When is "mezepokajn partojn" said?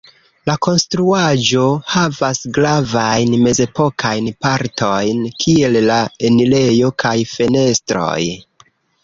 3.49-5.21